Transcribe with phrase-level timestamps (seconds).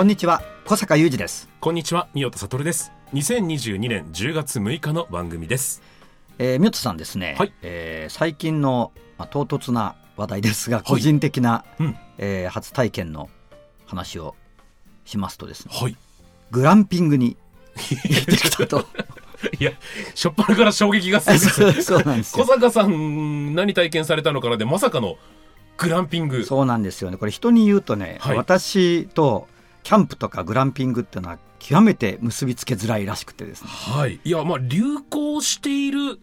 [0.00, 2.90] こんにちは小坂雄二です、こんにちは、三代田悟です。
[3.12, 5.82] 2022年10月6日の番組です。
[6.38, 13.28] えー、ミョットさんですね、はいえー最近の、まあ、唐突な話題ですがい個人的な、うんえー初体験の
[13.84, 14.36] 話を
[15.04, 15.94] しますとですねはい。
[16.50, 17.36] グランピングに
[17.76, 18.86] 行ってきたと
[19.58, 19.72] いや、
[20.14, 21.82] しょっぱなから衝撃がす そうる。
[21.82, 25.18] そうなんです小よ坂さん、何体験されたのかなで、まさかの
[25.76, 26.42] グランピング。
[26.42, 29.46] そうなんですよねこれ人に言うとね、はい私と
[29.82, 34.20] キャンプとかグランピングっていうのは極めて結びつけづらいらしくてですね、はい。
[34.24, 36.18] いや、まあ、流行している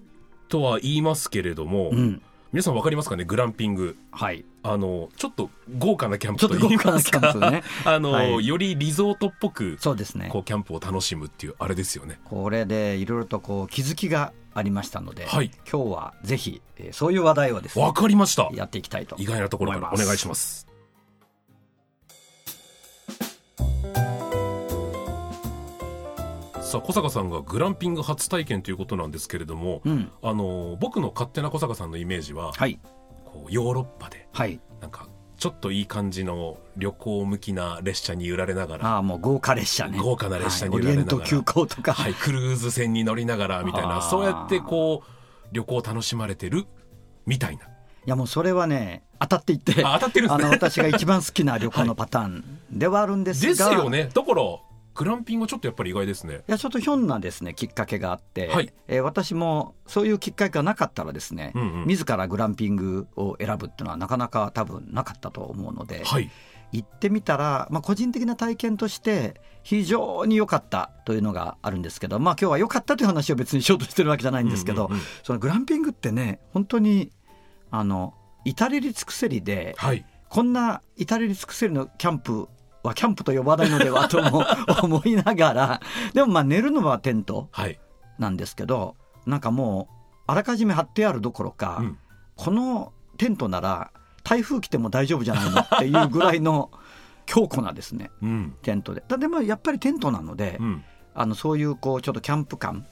[0.50, 2.22] とは言いますけれども、うん
[2.54, 3.26] 皆さんわかりますかね？
[3.26, 3.98] グランピング。
[4.10, 7.20] はい、あの、ちょっと豪華なキャンプちょっとと言いますか？
[7.20, 12.22] 豪華なキャンプね あの、はいよりリゾートっぽく、そうですねこう、キャンプを楽しむっていう、あれですよね。
[12.24, 18.50] これでいろいろとこう気づきがありましたので、はい今日はぜひ、えーそういう話題をですねわかりました。
[18.54, 20.68] やっていきたいと意外なところからお願いします。
[26.68, 30.12] さあ小坂さんがグランピング初体験ということなんですけれども、うん。
[30.22, 32.78] あの僕の勝手な小坂さんのイメージは、はい。
[33.24, 34.60] こうヨーロッパではい。
[34.82, 35.08] なんか
[35.38, 39.98] ちょっといい感じの旅行向きな列車に揺られながら、ああもう豪華列車ね。
[39.98, 46.66] 豪華な列車に揺られながらリエント急行とか、はい、クルーズ船に乗りながらみたいなそうやってこう旅行を楽しまれてる
[47.26, 47.64] みたいな。
[47.66, 47.68] い
[48.06, 49.86] やもうそれはね当たっていって。
[49.86, 50.46] あ当たってるんですね。
[50.46, 54.10] あの私が一番好きな旅行の パターンではあるんですが、ですよね。
[54.14, 54.42] だから
[54.98, 56.42] グランピングはちょっとやっぱり意外ですね。
[56.48, 66.30] いやちょっとひょんなですねきっかけがあって、はいえー私もそういうきっかけがなかったらですね、うんうん自らグランピングを選ぶっていうのはなかなか多分なかったと思うので、はい。
[66.74, 77.12] 行ってみたら、まあ、個人的な体験として非常に良かったというのがあるんですけど、まあ、今日は良かったという話を別にしようとしてるわけじゃないんですけど、うんうんうんそのグランピングってね本当に
[77.72, 78.14] あの
[78.44, 80.06] 至れり尽くせりではい。
[80.30, 82.50] こんな至れり尽くせりのキャンプ
[82.88, 84.44] はキャンプと呼ばないのではとも
[84.84, 85.82] 思いながら
[86.14, 87.80] でもまあ寝るのはテントはい。
[88.20, 89.94] なんですけどなんかもう
[90.28, 91.98] あらかじめ張ってあるどころか、うん
[92.36, 93.90] このテントなら
[94.24, 96.70] 台風来ても大丈夫じゃないのっていうぐらいの
[97.26, 98.56] 強固なですねうん。
[98.62, 99.04] テントで。
[99.18, 100.84] でもやっぱりテントなので、うん。
[101.16, 102.86] あのそういうこうちょっとキャンプ感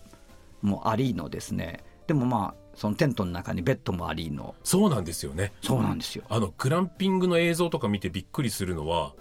[0.64, 5.54] もありのですねでもまあそのテントの中にベッドもありのそうなんですよね。
[5.62, 6.24] そうなんですよ。
[6.28, 9.14] あのグランピングの映像とか見てびっくりするのは。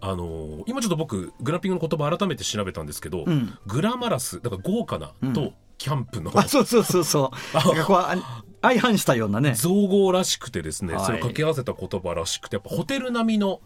[0.00, 3.56] あのー今ちょっと僕グランピングの言葉改めて調べたんですけど、うん。
[3.66, 5.32] グラマラスだから豪華なうん。
[5.32, 6.30] とキャンプの。
[6.34, 7.36] あそうそうそうそう。
[8.62, 9.54] 相反したようなね。
[9.54, 11.04] 造語らしくてですね、はい。
[11.04, 13.60] それを掛け合わせた言葉らしくてやっぱホテル並みの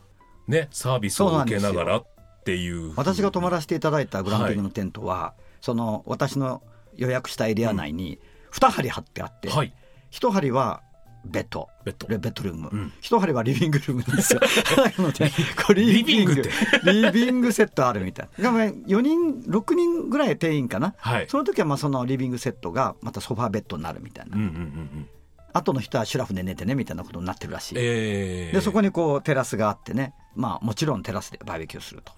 [0.46, 2.06] ねサービスを受けながらっ
[2.44, 6.62] ていう私が泊まらせせていただいたグランピングのテントは、その私の
[6.96, 8.18] 予約したエリア内に
[8.52, 9.72] 2針張ってあって、はい。
[10.12, 10.82] 1針は
[11.24, 11.68] ベッド。
[11.84, 14.40] ベッドでベッドルーム、うん一針はリビングルームなんですよ。
[14.98, 15.30] なので、
[15.66, 18.44] これリビング、リビングリビングセットあるみたいな。
[18.44, 20.94] でもね、4人、6人ぐらい定員かな。
[20.98, 24.36] はいその時はまあそのリビングセットがまたソファーベッドになるみたいな。
[24.36, 25.08] うんうんうんうん
[25.56, 27.74] 後の人はシュラフで寝てねみたいなことになってるらしい。
[27.78, 32.12] えー、で、そこにこうテラスがあってね、まあもちろんテラスでバーベキューすると。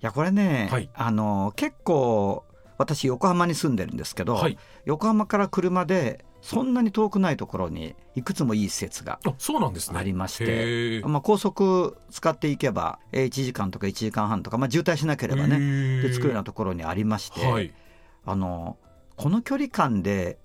[0.00, 2.44] いや、これね、はいあの、結構、
[2.78, 9.98] 私横浜に住んでるんですけど、はい横浜から車でそんなに遠くないところにいくつもいい施設があそうなんですね。
[9.98, 11.08] ありまして、へー。
[11.08, 16.02] まあ、高速使っていけばえー1時間とか1時間半とか、まあ、渋滞しなければへねー。
[16.02, 17.72] で着くようなところにありまして、はい。
[18.24, 18.78] あの
[19.16, 20.38] この距離感で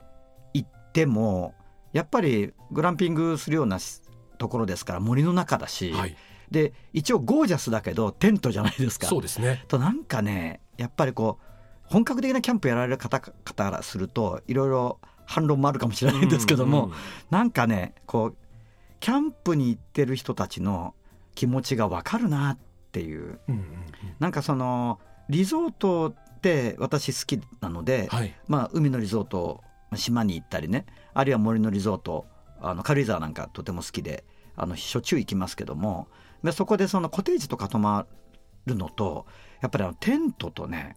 [0.54, 1.54] 行っても
[1.94, 4.02] やっぱりグランピングするようなし
[4.38, 6.18] ところですから森の中だし、はい。
[6.52, 9.08] で一応ゴージャスだけどテントじゃないですか。
[9.08, 9.64] そうですね。
[9.70, 11.54] となんかねやっぱりこう
[11.86, 16.96] 本格的なキャンプやられる方方からするといろいろ反論もあるかもしれないんですけども、うんうん
[17.30, 18.38] なんかねこう
[19.00, 20.94] キャンプに行ってる人たちの
[21.36, 22.58] 気持ちがわかるなっ
[22.92, 23.40] ていう。
[23.50, 23.68] うんうんうん。
[24.20, 25.00] なんかその
[25.30, 28.34] リゾートって私好きなので、はい。
[28.48, 29.62] まあ、海のリゾート
[29.98, 32.26] 島に行ったりねあるいは森のリゾート
[32.62, 34.24] あの軽井沢なんかとても好きで
[34.56, 36.08] あのしょっちゅう行きますけども
[36.44, 38.06] でそこでそのコテージとか泊ま
[38.66, 39.26] るのと
[39.62, 40.96] やっぱりあのテントとね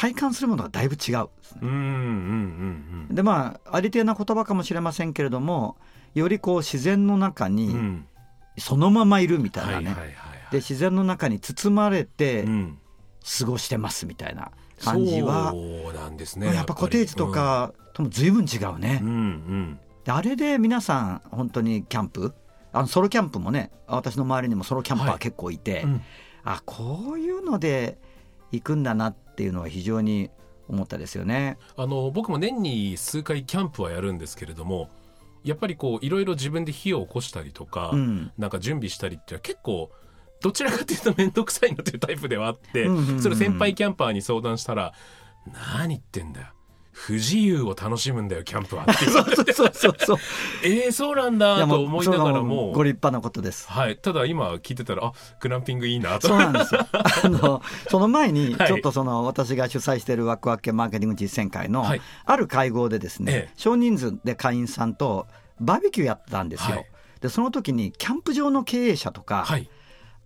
[0.00, 1.28] 体感するものがだいぶ違う
[3.10, 5.76] でまあありていな言葉かもしれませんけれども
[6.14, 8.06] よりこう自然の中にん。
[8.56, 10.52] そのままいるみたいなね、はいはいはいはい。
[10.52, 12.78] で自然の中に包まれてうん。
[13.38, 14.50] 過ごしてますみたいな
[14.82, 19.00] 感じは、そうなんですねやっぱコテージとかとも随分違うね。
[19.02, 19.78] うんうん。
[20.04, 22.32] であれで皆さん本当にキャンプ
[22.72, 25.18] あのソロキャンプもね私の周りにもソロキャンパーはい。
[25.18, 26.02] 結構いて、うん。
[26.42, 27.98] あこういうので
[28.50, 30.30] 行くんだなっていうのは非常に
[30.68, 31.58] 思ったですよね。
[31.76, 34.88] あの僕も年に数回キャンプはやるんですけれども
[35.42, 38.32] やっぱりこういろいろ自分で火を起こしたりとか、うん。
[38.38, 39.90] なんか準備したりっていうのは結構
[40.40, 42.86] どちらかというと面倒くさいなというタイプではあって、
[43.20, 44.94] それを先輩キャンパーに相談したら
[45.76, 46.46] 「何言ってんだよ
[47.06, 50.18] 不自由を楽しむんだよキャンプは」って言われてそうそうそう。
[50.62, 52.72] えー、そうなんだと思いながらも。
[52.72, 53.66] ご立派なことです。
[53.70, 56.28] はい、ただ今聞いてたらあグランピングいいなと。
[56.28, 56.86] そうなんですよ。
[56.92, 58.68] あのその前にはい。
[58.68, 62.02] ちょっとその私が主催しているワクワク系マーケティング実践会のはい。
[62.26, 63.54] ある会合でですね、ええ。
[63.56, 65.26] 少人数で会員さんと
[65.58, 66.76] バーベキューやってたんですよ。
[66.76, 66.86] はい。
[67.22, 69.68] でその時にキャンプ場の経営者とか、はい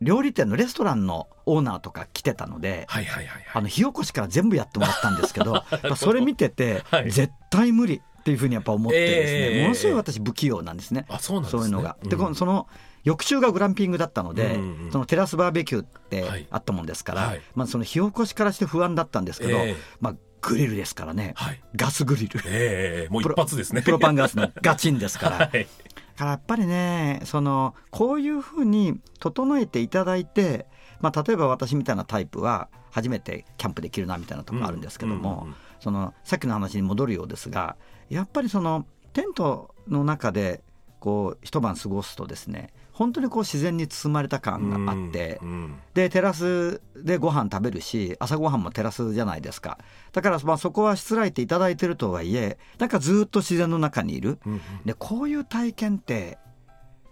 [0.04, 3.44] 料理店のレストランのオーナーとか来てたので、はいはいはいはい。
[3.54, 5.64] あの火起こしから全部やってもらったんですけど
[5.96, 7.10] それ見てて、はい。
[7.10, 9.62] 絶対無理っていうふうにやっぱ思ってですね、ええ。
[9.62, 11.06] ものすごい私不器用なんですね。
[11.08, 11.62] あそうなんですね。
[11.64, 11.96] いうのが。
[12.02, 12.08] うん。
[12.08, 12.68] でこのその
[13.02, 16.46] 翌週がグランピングだったので、うんうんそのテラスバーベキューってはい。
[16.50, 17.42] あったもんですから、はい。
[17.54, 19.76] まあ、その火起こしからして不安だったんですけど、ええ。
[20.00, 21.60] まあ、グリルですからね、はい。
[21.74, 22.40] ガスグリル。
[22.46, 23.82] ええもう一プロ発ですね。
[23.82, 25.38] プロパンガスのガチンですから。
[25.38, 25.66] だ はい
[26.14, 30.66] からやっぱりねそのこういうふうに整えていただいて、
[31.00, 35.49] まあ、例えば私みたいなタイプは初めてキャンプできるなみたいなところあるんですけども、
[35.81, 37.76] そのさっきの話に戻るようですが
[38.08, 40.62] やっぱりそのテントの中で
[41.00, 45.75] こう一晩過ごすとですね本当にこう自然に包まれた感があって、うんうん。
[45.94, 49.79] でテラスでご飯食べるし朝ごはんもテラスじゃないですか。
[50.12, 54.38] だからまあそこはしつらえていただいてるとはいえなんかずっと自然の中にいる。
[54.46, 54.61] うんうん。
[54.85, 56.38] でこういう体験って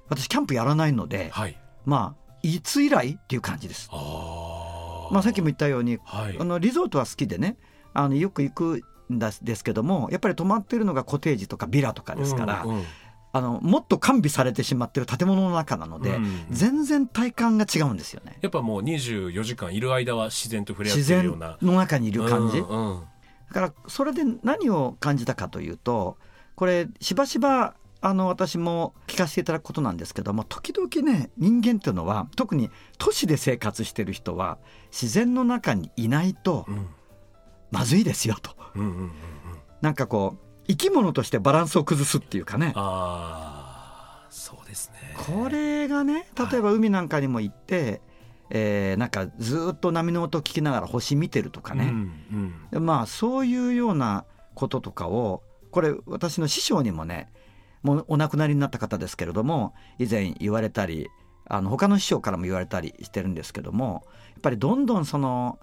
[0.08, 1.58] 私キャンプやらないのではい。
[1.84, 3.90] まあいつ以来っていう感じです。
[3.90, 6.36] まあ、さっきも言ったようにはい。
[6.38, 7.56] あのリゾートは好きでね
[7.92, 8.82] あのよく行く
[9.12, 12.84] んだですけどもやっぱり泊まってるのがコテージとかビラとかですから、うんうん
[13.34, 16.46] あのもっと完備されてしまってる建物の中なので、うん。
[16.50, 18.38] 全然体感が違うんですよね。
[18.42, 21.56] やっぱもう24時間いる間は自然と触れ合ってるような。
[21.62, 23.00] の中にいる感じ、うんうん。
[23.48, 26.16] だからそれで何を感じたかというと
[26.54, 34.58] これしばしばあの私も聞かせていただくことなんですけども時々ね人間っていうのは特に都市で生活してる人は
[34.90, 36.86] 自然の中にいないとうん。
[37.70, 38.54] まずいですよと。
[38.74, 39.10] うんうんうんうん。
[39.80, 42.72] なんかこう生き物としてバランスを崩すっていうかね。
[42.74, 45.14] ああそうですね。
[45.18, 48.00] これがね例えば海なんかにも行って、
[48.48, 54.24] えーなんかずっと波の音聞きながら星見てるとかね、うんでまあそういうような
[54.54, 57.30] こととかをこれ私の師匠にもね
[57.82, 61.08] もうお亡くなりになった方ですけれども以前言われたり
[61.46, 65.58] あの他の師匠からも言われたりしてるんですけどもやっぱりどんどんその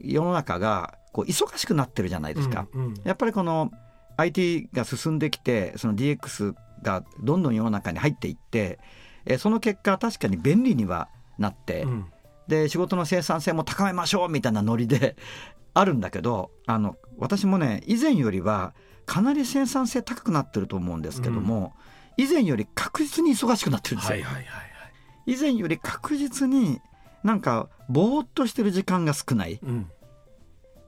[0.00, 2.68] 世の中がこう忙しくなってるじゃないですか。
[2.72, 2.94] うんうん。
[3.02, 3.72] やっぱりこの
[4.18, 8.78] IT が進んできてその DX がどんどん世の中に入っていって
[9.24, 12.06] えーその結果確かに便利にはなって、うん。
[12.48, 15.16] で仕事の生産性も高めましょうみたいなノリで
[15.74, 21.74] あるんだけどあの私もね以前よりはかなり生産性高くなってると思うんですけども、
[22.18, 24.16] 以前より確実に忙しくなってるんですよ。
[24.16, 24.60] はいはいはいは
[25.26, 25.34] い。
[25.34, 26.80] 以前より確実に
[27.22, 29.60] なんかぼーっとしてる時間が少ない。
[29.62, 29.90] うん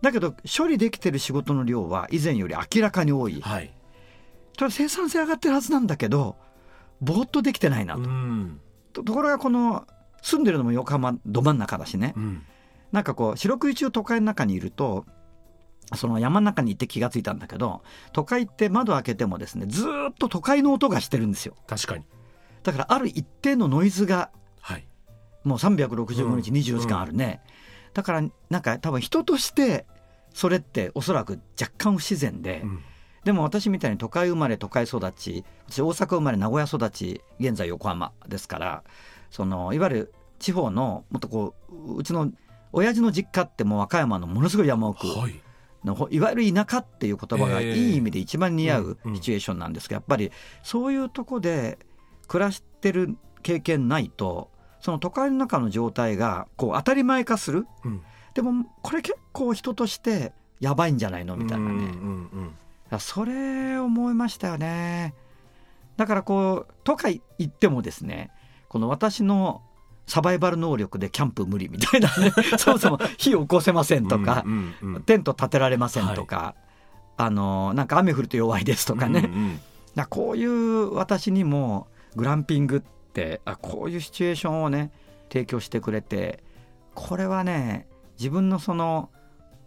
[0.02, 3.40] だけど処理できてる仕事の量は以前より明らかに多い。
[3.40, 3.72] はい。
[4.58, 6.36] それ生産性上がってるはずなんだけど
[7.00, 8.60] ぼーっとできてないなと,、うん。
[8.92, 9.86] とところがこの
[10.22, 12.42] 住んでるのも横浜ど真ん中だしね、うん。
[12.92, 15.06] なんかこう四六時中都会の中にいると
[15.94, 21.54] その山の中に行って気がついたんだけど都会って窓開けてもですねずーっと都会の音がしてるんですよ。
[21.66, 22.04] 確かに。
[22.62, 24.30] だからある一定のノイズが
[24.60, 24.86] はい。
[25.42, 27.40] もう365日うん24時間あるね、
[27.94, 29.86] だからなんか多分人として
[30.32, 32.82] それっておそらく若干不自然で、うん。
[33.24, 38.82] でも私みたいに都会生まれ都会育ち私大阪生まれ名古屋育ち現在横浜ですから
[39.30, 42.32] そのいわゆる地方のもっとこううちの
[42.72, 45.34] 親父の実家ってもう和歌山のものすごい山奥はい。
[46.10, 50.30] いわゆる田舎っていう言葉がええいい意味で一番似合うシチュエーションなんですがやっぱり
[50.62, 51.78] そういうとこで
[52.28, 57.66] 暮らしてる経験ないとその都会の中の状態がこう当たり前化する。
[57.84, 58.02] うん。
[58.34, 62.54] でもこれ結構人としてやばいんじゃないのみたいなね、うんうんうん
[62.98, 65.14] それ思いましたよね。
[65.96, 68.32] だからこう都会行ってもですね
[68.68, 69.62] この私の
[70.08, 72.32] サバイバル能力でキャンプ無理みたいなね。
[72.58, 76.56] そもそも火を起こせませんとか、うんテント建てられませんとか、
[77.16, 79.62] あのなんか雨降ると弱いですとかね、うんうんだか
[79.94, 82.99] らこういう私にもグランピングって
[83.44, 84.92] あこういうシチュエーションをね
[85.30, 86.42] 提供してくれて
[86.94, 87.86] これはね
[88.18, 89.10] 自分のその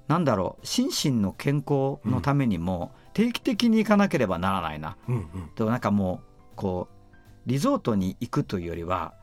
[0.08, 5.26] なんだろう心身の健康のためにも定期的に行かなければならないな、うんうん。
[5.56, 9.14] となんかもうこうリゾートに行くというよりは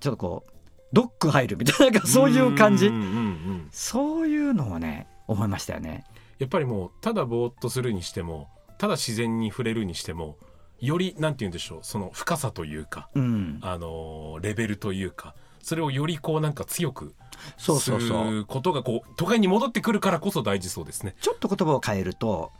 [0.00, 0.50] ちょっとこう
[0.92, 2.88] ドック入るみたいななんかそういう感じ。
[2.88, 3.68] んうんうん。
[3.70, 6.04] そういうのをね思いましたよね。
[6.38, 10.36] やっぱりもうただぼーっとするにしてもただ自然に触れるにしても
[10.80, 17.14] よりなんて言うんでしょうその深さというか、うん、あのーレベルというかそれをよりこうなんか強く
[17.56, 18.30] そうすそうそう。
[18.30, 21.14] ることがこう都会に戻ってくるからこそ大事そうですね。
[21.20, 22.52] ちょっと言葉を変えると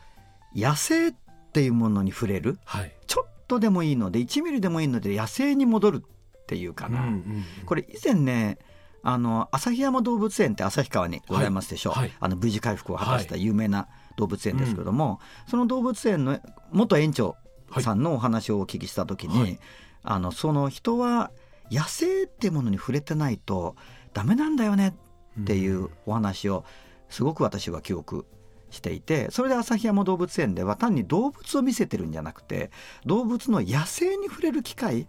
[0.55, 1.13] 野生っ
[1.53, 2.59] ていうものに触れる？
[2.65, 2.95] はい。
[3.07, 7.43] ちょっとでもいいので1ミリでもいいので野生に戻るっていうかな、うんうんうん。
[7.65, 8.57] これ以前ね
[9.03, 12.13] あの旭山動物園って旭川にございますでしょう、はいはい。
[12.19, 16.39] あの V 字回復を果たした有名な動物園ですけども、その動物園の
[16.71, 17.35] 元園長
[17.81, 19.59] さんのお話をお聞きした時に、はい。
[20.03, 21.31] あのその人は
[21.71, 23.75] 野生ってものに触れてないと
[24.13, 24.95] ダメなんだよね
[25.41, 26.63] っていうお話を
[27.09, 28.25] すごく私は記憶
[28.75, 32.71] していてそれで旭山動物園では単に動物を見せてるんじゃなくて
[33.05, 35.07] 動物の野生に触れる機会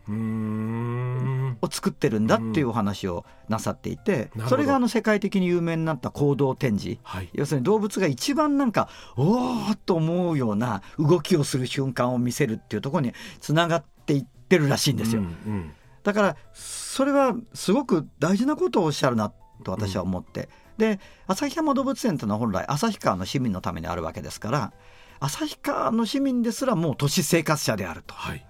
[1.61, 6.99] を作ってるんだっていうお話をなさっていて、それがあの世界的に有名になった行動展示。
[7.03, 7.31] はい。
[7.33, 15.23] 要するに動物が一番なんかおーっと思うような動きをする瞬間を見せるっていうところにつながっていってるらしいんですよ。
[15.23, 15.73] うんうん。
[16.03, 19.33] だからそれはすごく大事なことをおっしゃるな
[19.65, 24.73] と私は思って、で旭山動物園というのは本来旭川の市民のためにあるわけですから
[25.21, 28.15] 旭川の市民ですらもう都市生活者であると。
[28.15, 28.47] はい。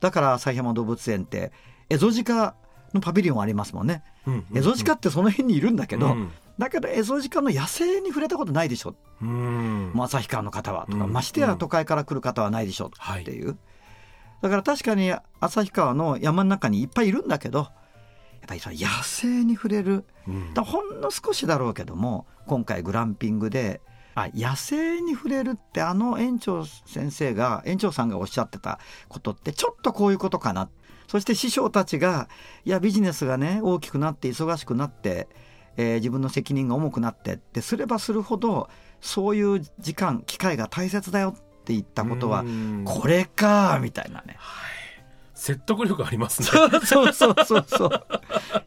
[0.00, 1.52] だから旭山動物園って
[1.90, 2.54] エゾジカ
[2.94, 4.58] のパビリオンありますもんね、うんうんうん。
[4.58, 6.30] エゾジカってその辺にいるんだけど、うん。
[6.58, 9.90] だけどエゾジカの野生に触れたことないでしょ、うん。
[9.92, 13.46] もう旭川の方はとか、うんましてや都会から来る方はないでしょはいってい。
[13.46, 13.58] う、
[14.40, 17.68] だから確かに旭川の山の中にいっぱいいるんだけど
[18.46, 20.04] ぱりその野生に触れる。
[20.26, 20.54] うん。
[20.54, 23.80] だほんの少しだろうけども今回グランピングで
[24.14, 30.70] あ野生に触れるってあの園長先生が園長さんがおっしゃってたことってちょっとこういうことかな。
[31.06, 32.28] そして師匠たちが
[32.64, 35.28] いやビジネスがね大きくなって忙しくなって、
[35.76, 38.68] えー自分の責任が重くなってってすればするほど
[39.00, 42.82] そういう時間機会が大切だよって言ったことはうん。
[42.84, 44.36] これかみたいなね。
[45.36, 46.48] 説得力ありますね。
[46.48, 46.66] そ
[47.10, 48.06] うそうそうそう。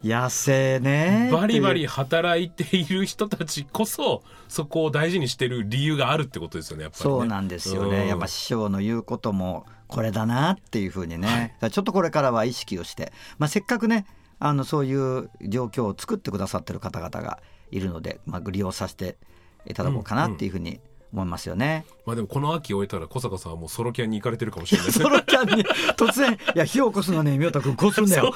[0.04, 1.30] 野生ね。
[1.34, 8.02] バリバリ働いている人たちこそそこを大事にしてる理由があるってことですよねやっぱりねそうなんですよね。
[8.04, 11.56] うんやっぱ師匠の言うこともこれだなっていうふうにね。
[11.60, 14.06] はいちょっとこれからは意識をして、まあせっかくね、
[14.38, 17.40] あのそういう状況を作ってくださってる方々が
[17.72, 19.18] いるので、まあ利用させて
[19.66, 20.80] いただこうかなっていうふうに
[21.12, 21.86] 思いますよね。
[22.06, 25.64] まあでもこの秋終えたら小坂さんはもうソロキャンに行かれてるかもしれないですねソロキャンに
[25.98, 28.34] 突然、いや、火を起こすのはね、宮田君こうするんだよ。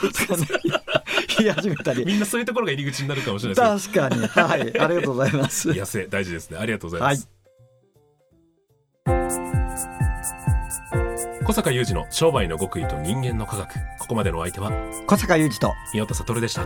[1.38, 2.06] 言い始めたり。
[2.06, 4.28] みんなそういうところが入り口になるかもしれない確かに。
[4.28, 4.80] はい。
[4.80, 5.70] ありがとうございます。
[5.70, 7.30] ね野生大事ですねありがとうございます、
[11.46, 14.72] 小坂雄二の商売の極意と人間の科学ここまでのお相手は？
[15.08, 15.72] 小坂雄二と。
[15.94, 16.66] 宮田悟でした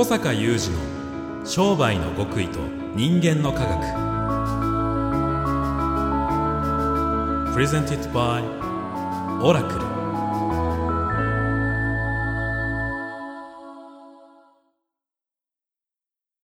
[0.00, 2.58] 小坂雄二の商売の極意と
[2.96, 3.84] 人間の科学。
[7.54, 8.42] Presented by
[9.42, 9.89] オラクル